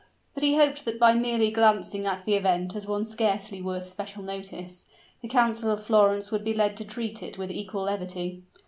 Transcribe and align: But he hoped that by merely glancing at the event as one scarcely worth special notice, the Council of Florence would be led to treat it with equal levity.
But 0.33 0.41
he 0.41 0.55
hoped 0.57 0.85
that 0.85 0.97
by 0.99 1.13
merely 1.13 1.51
glancing 1.51 2.07
at 2.07 2.25
the 2.25 2.33
event 2.33 2.75
as 2.75 2.87
one 2.87 3.05
scarcely 3.05 3.61
worth 3.61 3.87
special 3.87 4.23
notice, 4.23 4.87
the 5.21 5.27
Council 5.27 5.69
of 5.69 5.83
Florence 5.83 6.31
would 6.31 6.43
be 6.43 6.55
led 6.55 6.75
to 6.77 6.83
treat 6.85 7.21
it 7.21 7.37
with 7.37 7.51
equal 7.51 7.83
levity. 7.83 8.41